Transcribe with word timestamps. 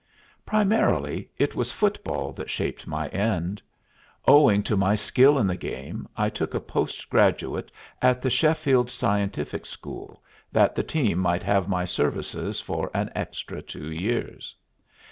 Primarily, 0.47 1.29
it 1.37 1.53
was 1.53 1.71
football 1.71 2.33
which 2.33 2.49
shaped 2.49 2.87
my 2.87 3.07
end. 3.09 3.61
Owing 4.27 4.63
to 4.63 4.75
my 4.75 4.95
skill 4.95 5.37
in 5.37 5.45
the 5.45 5.55
game, 5.55 6.07
I 6.17 6.27
took 6.27 6.55
a 6.55 6.59
post 6.59 7.07
graduate 7.07 7.69
at 8.01 8.19
the 8.19 8.31
Sheffield 8.31 8.89
Scientific 8.89 9.63
School, 9.67 10.23
that 10.51 10.73
the 10.73 10.81
team 10.81 11.19
might 11.19 11.43
have 11.43 11.67
my 11.69 11.85
services 11.85 12.59
for 12.59 12.89
an 12.95 13.11
extra 13.13 13.61
two 13.61 13.91
years. 13.91 14.55